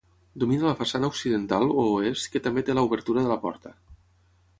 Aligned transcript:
Domina 0.43 0.67
la 0.69 0.77
façana 0.77 1.09
occidental, 1.11 1.65
o 1.81 1.83
oest, 1.97 2.25
que 2.37 2.41
també 2.47 2.65
té 2.71 2.77
l'obertura 2.79 3.27
de 3.27 3.31
la 3.33 3.39
porta. 3.45 3.75